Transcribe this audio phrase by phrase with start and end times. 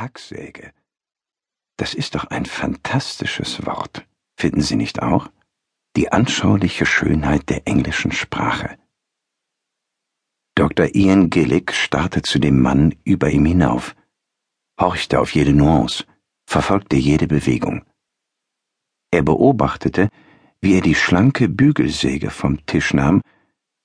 [0.00, 0.72] Hacksäge.
[1.76, 5.30] Das ist doch ein fantastisches Wort, finden Sie nicht auch?
[5.96, 8.78] Die anschauliche Schönheit der englischen Sprache.
[10.54, 10.94] Dr.
[10.94, 13.94] Ian Gillick starrte zu dem Mann über ihm hinauf,
[14.78, 16.04] horchte auf jede Nuance,
[16.46, 17.84] verfolgte jede Bewegung.
[19.10, 20.08] Er beobachtete,
[20.60, 23.22] wie er die schlanke Bügelsäge vom Tisch nahm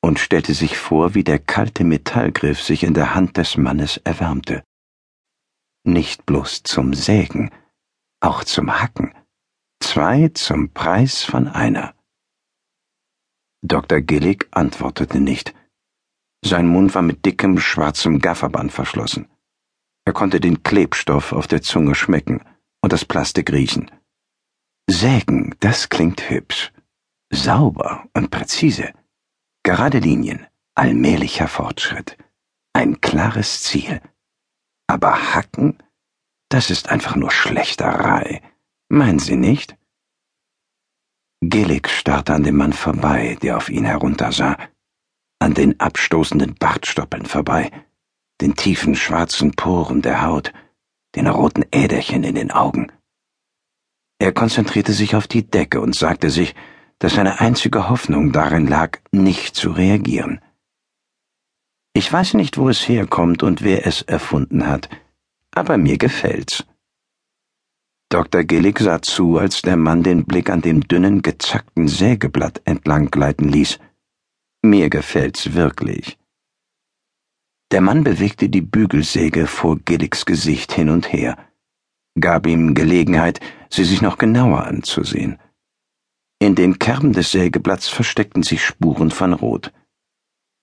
[0.00, 4.62] und stellte sich vor, wie der kalte Metallgriff sich in der Hand des Mannes erwärmte.
[5.88, 7.50] Nicht bloß zum Sägen,
[8.20, 9.14] auch zum Hacken.
[9.80, 11.94] Zwei zum Preis von einer.
[13.62, 14.02] Dr.
[14.02, 15.54] Gillig antwortete nicht.
[16.44, 19.28] Sein Mund war mit dickem, schwarzem Gafferband verschlossen.
[20.04, 22.44] Er konnte den Klebstoff auf der Zunge schmecken
[22.82, 23.90] und das Plastik riechen.
[24.90, 26.70] Sägen, das klingt hübsch.
[27.30, 28.92] Sauber und präzise.
[29.62, 32.18] Gerade Linien, allmählicher Fortschritt.
[32.74, 34.02] Ein klares Ziel.
[34.88, 35.78] Aber Hacken,
[36.48, 38.42] das ist einfach nur Schlechterei.
[38.88, 39.76] Meinen Sie nicht?
[41.40, 44.56] Gillig starrte an dem Mann vorbei, der auf ihn heruntersah,
[45.38, 47.70] an den abstoßenden Bartstoppeln vorbei,
[48.40, 50.52] den tiefen schwarzen Poren der Haut,
[51.14, 52.90] den roten Äderchen in den Augen.
[54.18, 56.56] Er konzentrierte sich auf die Decke und sagte sich,
[56.98, 60.40] dass seine einzige Hoffnung darin lag, nicht zu reagieren.
[61.98, 64.88] Ich weiß nicht, wo es herkommt und wer es erfunden hat,
[65.50, 66.64] aber mir gefällt's.
[68.08, 68.44] Dr.
[68.44, 73.48] Gillig sah zu, als der Mann den Blick an dem dünnen, gezackten Sägeblatt entlang gleiten
[73.48, 73.80] ließ.
[74.62, 76.18] Mir gefällt's wirklich.
[77.72, 81.36] Der Mann bewegte die Bügelsäge vor Gilligs Gesicht hin und her,
[82.20, 83.40] gab ihm Gelegenheit,
[83.70, 85.40] sie sich noch genauer anzusehen.
[86.38, 89.72] In den Kerben des Sägeblatts versteckten sich Spuren von Rot.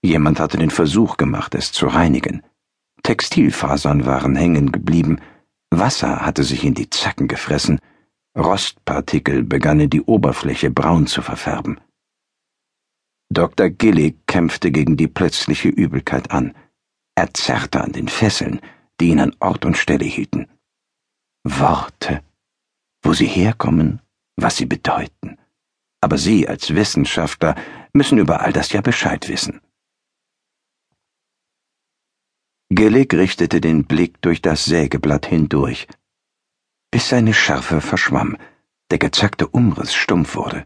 [0.05, 2.43] Jemand hatte den Versuch gemacht, es zu reinigen.
[3.01, 5.19] Textilfasern waren hängen geblieben,
[5.71, 7.79] Wasser hatte sich in die Zacken gefressen,
[8.37, 11.79] Rostpartikel begannen die Oberfläche braun zu verfärben.
[13.33, 13.69] Dr.
[13.69, 16.53] Gillig kämpfte gegen die plötzliche Übelkeit an.
[17.15, 18.61] Er zerrte an den Fesseln,
[18.99, 20.47] die ihn an Ort und Stelle hielten.
[21.43, 22.21] Worte,
[23.01, 24.01] wo sie herkommen,
[24.35, 25.37] was sie bedeuten
[26.05, 27.55] aber Sie als Wissenschaftler
[27.91, 29.59] müssen über all das ja Bescheid wissen.
[32.77, 35.87] Gillig richtete den Blick durch das Sägeblatt hindurch,
[36.91, 38.35] bis seine Schärfe verschwamm,
[38.91, 40.65] der gezackte Umriss stumpf wurde.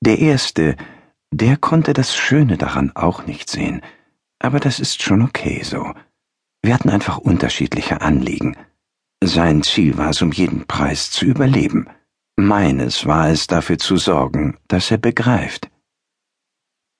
[0.00, 0.74] Der erste,
[1.30, 3.80] der konnte das Schöne daran auch nicht sehen,
[4.40, 5.94] aber das ist schon okay so.
[6.62, 8.56] Wir hatten einfach unterschiedliche Anliegen.
[9.22, 11.86] Sein Ziel war es um jeden Preis zu überleben.
[12.34, 15.70] Meines war es dafür zu sorgen, dass er begreift.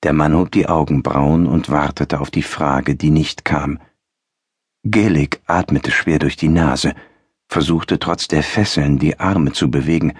[0.04, 3.80] Der Mann hob die Augenbrauen und wartete auf die Frage, die nicht kam.
[4.84, 6.94] Gillig atmete schwer durch die Nase,
[7.48, 10.14] versuchte trotz der Fesseln die Arme zu bewegen,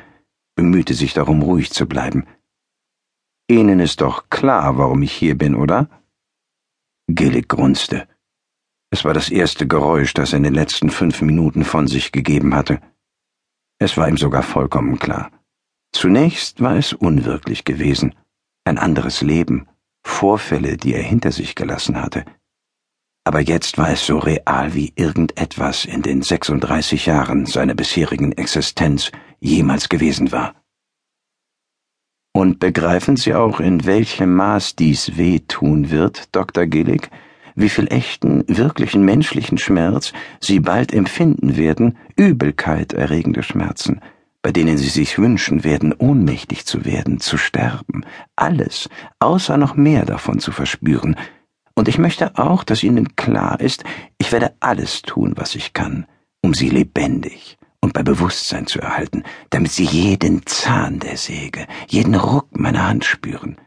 [0.56, 2.26] bemühte sich darum, ruhig zu bleiben.
[3.48, 5.88] Ihnen ist doch klar, warum ich hier bin, oder?
[7.06, 8.08] Gillig grunzte.
[8.90, 12.54] Es war das erste Geräusch, das er in den letzten fünf Minuten von sich gegeben
[12.54, 12.80] hatte.
[13.78, 15.30] Es war ihm sogar vollkommen klar.
[15.92, 18.14] Zunächst war es unwirklich gewesen,
[18.64, 19.68] ein anderes Leben,
[20.02, 22.24] Vorfälle, die er hinter sich gelassen hatte.
[23.28, 29.12] Aber jetzt war es so real wie irgendetwas in den 36 Jahren seiner bisherigen Existenz
[29.38, 30.54] jemals gewesen war.
[32.32, 36.64] Und begreifen Sie auch, in welchem Maß dies weh tun wird, Dr.
[36.64, 37.10] Gillig?
[37.54, 44.00] wie viel echten, wirklichen menschlichen Schmerz sie bald empfinden werden, Übelkeit erregende Schmerzen,
[44.40, 48.06] bei denen sie sich wünschen werden, ohnmächtig zu werden, zu sterben,
[48.36, 51.16] alles, außer noch mehr davon zu verspüren.
[51.78, 53.84] Und ich möchte auch, dass Ihnen klar ist,
[54.18, 56.06] ich werde alles tun, was ich kann,
[56.42, 62.16] um Sie lebendig und bei Bewusstsein zu erhalten, damit Sie jeden Zahn der Säge, jeden
[62.16, 63.58] Ruck meiner Hand spüren,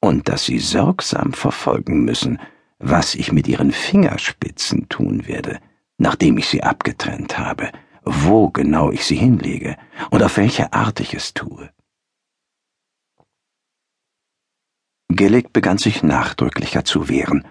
[0.00, 2.40] und dass Sie sorgsam verfolgen müssen,
[2.80, 5.60] was ich mit ihren Fingerspitzen tun werde,
[5.96, 7.70] nachdem ich sie abgetrennt habe,
[8.04, 9.76] wo genau ich sie hinlege
[10.10, 11.70] und auf welche Art ich es tue.
[15.16, 17.46] Gillig begann sich nachdrücklicher zu wehren.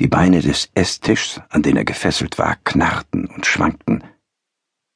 [0.00, 4.02] Die Beine des Esstischs, an den er gefesselt war, knarrten und schwankten,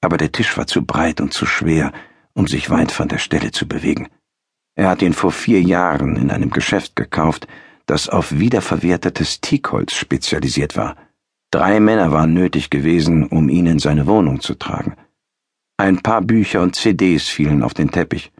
[0.00, 1.92] aber der Tisch war zu breit und zu schwer,
[2.34, 4.08] um sich weit von der Stelle zu bewegen.
[4.76, 7.48] Er hat ihn vor vier Jahren in einem Geschäft gekauft,
[7.86, 10.96] das auf wiederverwertetes Teakholz spezialisiert war.
[11.50, 14.94] Drei Männer waren nötig gewesen, um ihn in seine Wohnung zu tragen.
[15.78, 18.30] Ein paar Bücher und CDs fielen auf den Teppich.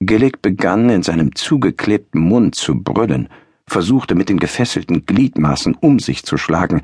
[0.00, 3.28] Gillig begann in seinem zugeklebten Mund zu brüllen,
[3.66, 6.82] versuchte mit den gefesselten Gliedmaßen um sich zu schlagen,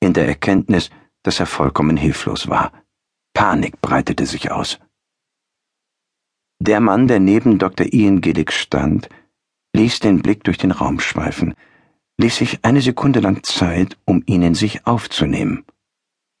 [0.00, 0.90] in der Erkenntnis,
[1.22, 2.72] dass er vollkommen hilflos war.
[3.34, 4.78] Panik breitete sich aus.
[6.60, 7.92] Der Mann, der neben Dr.
[7.92, 9.08] Ian Gillick stand,
[9.74, 11.54] ließ den Blick durch den Raum schweifen,
[12.18, 15.64] ließ sich eine Sekunde lang Zeit, um ihn in sich aufzunehmen.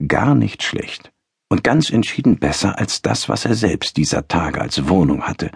[0.06, 1.12] Gar nicht schlecht
[1.50, 5.50] und ganz entschieden besser als das, was er selbst dieser Tage als Wohnung hatte.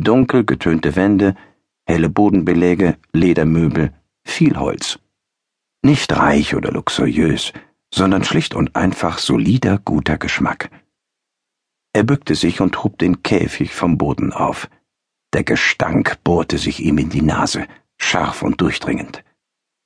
[0.00, 1.34] Dunkel getönte Wände,
[1.86, 3.92] helle Bodenbeläge, Ledermöbel,
[4.24, 4.98] viel Holz.
[5.82, 7.52] Nicht reich oder luxuriös,
[7.92, 10.70] sondern schlicht und einfach solider, guter Geschmack.
[11.92, 14.70] Er bückte sich und hob den Käfig vom Boden auf.
[15.34, 17.66] Der Gestank bohrte sich ihm in die Nase,
[17.98, 19.22] scharf und durchdringend.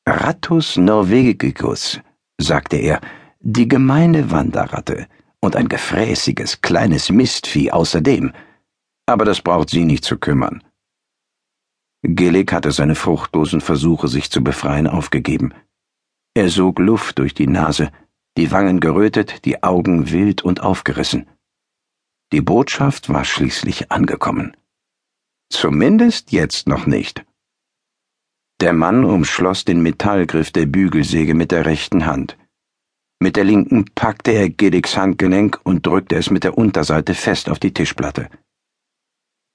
[0.07, 2.01] Rattus norvegicus,
[2.39, 3.01] sagte er,
[3.41, 5.07] die gemeine Wanderratte
[5.41, 8.33] und ein gefräßiges kleines Mistvieh außerdem.
[9.07, 10.63] Aber das braucht sie nicht zu kümmern.
[12.03, 15.55] Gillig hatte seine fruchtlosen Versuche, sich zu befreien, aufgegeben.
[16.35, 17.91] Er sog Luft durch die Nase,
[18.37, 21.27] die Wangen gerötet, die Augen wild und aufgerissen.
[22.33, 24.57] Die Botschaft war schließlich angekommen.
[25.51, 27.25] Zumindest jetzt noch nicht.
[28.61, 32.37] Der Mann umschloss den Metallgriff der Bügelsäge mit der rechten Hand.
[33.21, 37.59] Mit der linken packte er Giddigs Handgelenk und drückte es mit der Unterseite fest auf
[37.59, 38.29] die Tischplatte.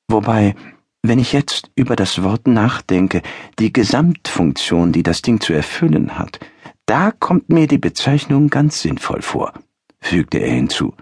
[0.10, 0.56] Wobei,
[1.04, 3.22] wenn ich jetzt über das Wort nachdenke,
[3.60, 6.40] die Gesamtfunktion, die das Ding zu erfüllen hat,
[6.88, 9.54] da kommt mir die Bezeichnung ganz sinnvoll vor,
[10.02, 10.96] fügte er hinzu.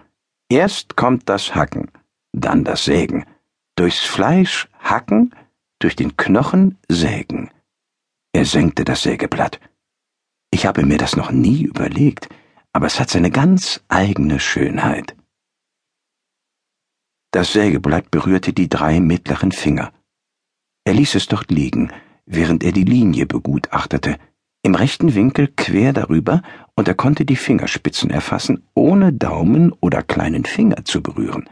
[0.50, 1.90] Erst kommt das Hacken,
[2.32, 3.24] dann das Sägen.
[3.76, 5.34] Durchs Fleisch hacken,
[5.78, 7.50] durch den Knochen sägen.
[8.32, 9.58] Er senkte das Sägeblatt.
[10.50, 12.28] Ich habe mir das noch nie überlegt,
[12.72, 15.16] aber es hat seine ganz eigene Schönheit.
[17.30, 19.92] Das Sägeblatt berührte die drei mittleren Finger.
[20.84, 21.92] Er ließ es dort liegen,
[22.24, 24.16] während er die Linie begutachtete,
[24.62, 26.42] im rechten Winkel quer darüber,
[26.74, 31.48] und er konnte die Fingerspitzen erfassen, ohne Daumen oder kleinen Finger zu berühren.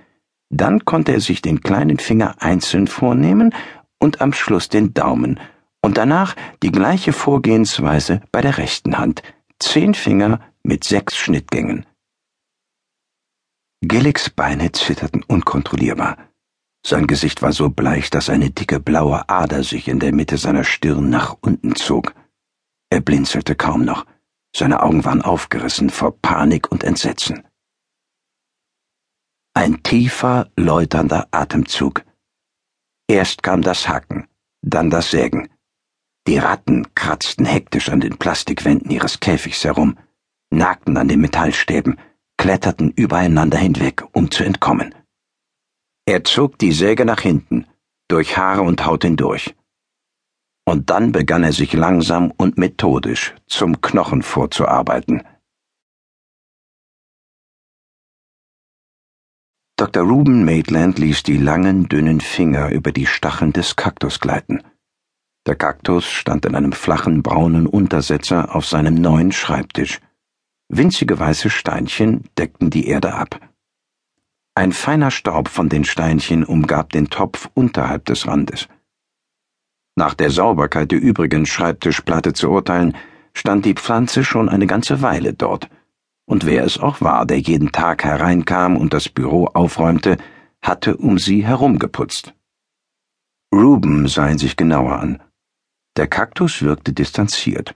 [0.51, 3.55] Dann konnte er sich den kleinen Finger einzeln vornehmen
[3.99, 5.39] und am Schluss den Daumen,
[5.83, 9.23] und danach die gleiche Vorgehensweise bei der rechten Hand,
[9.59, 11.87] zehn Finger mit sechs Schnittgängen.
[13.83, 16.17] Gilligs Beine zitterten unkontrollierbar.
[16.85, 20.65] Sein Gesicht war so bleich, dass eine dicke blaue Ader sich in der Mitte seiner
[20.65, 22.15] Stirn nach unten zog.
[22.91, 24.07] Er blinzelte kaum noch.
[24.55, 27.47] Seine Augen waren aufgerissen vor Panik und Entsetzen.
[29.53, 32.05] Ein tiefer, läuternder Atemzug.
[33.09, 34.27] Erst kam das Hacken,
[34.63, 35.51] dann das Sägen.
[36.27, 39.99] Die Ratten kratzten hektisch an den Plastikwänden ihres Käfigs herum,
[40.51, 41.99] nagten an den Metallstäben,
[42.37, 44.95] kletterten übereinander hinweg, um zu entkommen.
[46.07, 47.67] Er zog die Säge nach hinten,
[48.09, 49.55] durch Haare und Haut hindurch
[50.69, 55.23] und dann begann er sich langsam und methodisch zum Knochen vorzuarbeiten.
[59.79, 60.03] Dr.
[60.05, 64.63] Ruben Maitland ließ die langen, dünnen Finger über die Stacheln des Kaktus gleiten.
[65.47, 70.01] Der Kaktus stand in einem flachen, braunen Untersetzer auf seinem neuen Schreibtisch.
[70.69, 73.41] Winzige weiße Steinchen deckten die Erde ab.
[74.55, 78.69] Ein feiner Staub von den Steinchen umgab den Topf unterhalb des Randes.
[79.97, 82.97] Nach der Sauberkeit der übrigen Schreibtischplatte zu urteilen,
[83.33, 85.69] stand die Pflanze schon eine ganze Weile dort,
[86.29, 90.17] und wer es auch war, der jeden Tag hereinkam und das Büro aufräumte,
[90.61, 92.35] hatte um sie herumgeputzt.
[93.55, 95.23] Ruben sah ihn sich genauer an.
[95.97, 97.75] Der Kaktus wirkte distanziert.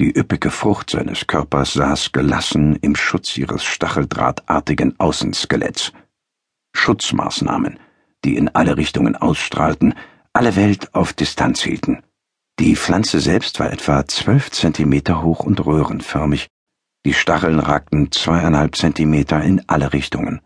[0.00, 5.92] Die üppige Frucht seines Körpers saß gelassen im Schutz ihres stacheldrahtartigen Außenskeletts.
[6.74, 7.78] Schutzmaßnahmen,
[8.24, 9.92] die in alle Richtungen ausstrahlten,
[10.32, 12.02] alle Welt auf Distanz hielten.
[12.58, 16.48] Die Pflanze selbst war etwa zwölf Zentimeter hoch und röhrenförmig.
[17.04, 20.40] Die Stacheln ragten zweieinhalb Zentimeter in alle Richtungen.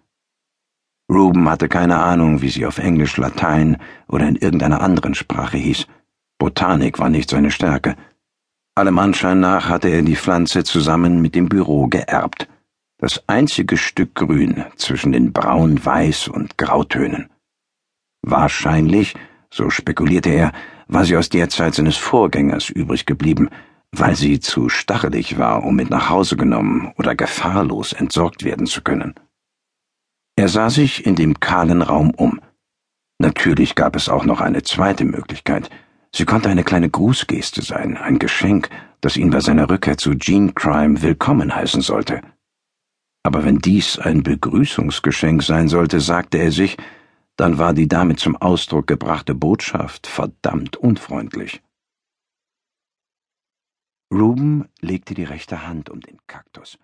[1.08, 3.76] Ruben hatte keine Ahnung, wie sie auf Englisch, Latein
[4.08, 5.86] oder in irgendeiner anderen Sprache hieß.
[6.38, 7.94] Botanik war nicht seine Stärke.
[8.76, 12.48] Allem Anschein nach hatte er die Pflanze zusammen mit dem Büro geerbt.
[12.98, 17.30] Das einzige Stück Grün zwischen den Braun, Weiß und Grautönen.
[18.22, 19.14] Wahrscheinlich
[19.54, 20.52] so spekulierte er,
[20.88, 23.50] war sie aus der Zeit seines Vorgängers übrig geblieben,
[23.92, 28.82] weil sie zu stachelig war, um mit nach Hause genommen oder gefahrlos entsorgt werden zu
[28.82, 29.14] können.
[30.34, 32.40] Er sah sich in dem kahlen Raum um.
[33.20, 35.70] Natürlich gab es auch noch eine zweite Möglichkeit.
[36.16, 40.52] Sie konnte eine kleine Grußgeste sein, ein Geschenk, das ihn bei seiner Rückkehr zu Gene
[40.52, 42.22] Crime willkommen heißen sollte.
[43.24, 46.76] Aber wenn dies ein Begrüßungsgeschenk sein sollte, sagte er sich,
[47.34, 51.62] dann war die damit zum Ausdruck gebrachte Botschaft verdammt unfreundlich.
[54.12, 56.78] Ruben legte die rechte Hand um den Kaktus.